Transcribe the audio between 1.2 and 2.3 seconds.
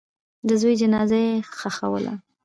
یې ښخوله.